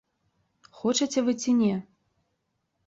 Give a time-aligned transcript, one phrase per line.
[0.79, 1.71] Хочаце вы ці не?